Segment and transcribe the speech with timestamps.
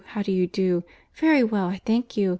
[0.03, 2.29] How do you do?—Very well, I thank you.